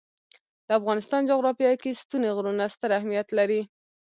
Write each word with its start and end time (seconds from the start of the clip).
د 0.67 0.69
افغانستان 0.79 1.21
جغرافیه 1.29 1.73
کې 1.81 1.99
ستوني 2.01 2.29
غرونه 2.37 2.63
ستر 2.75 2.89
اهمیت 2.99 3.27
لري. 3.39 3.61